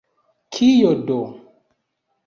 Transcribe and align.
Kio 0.57 0.95
do! 1.11 1.21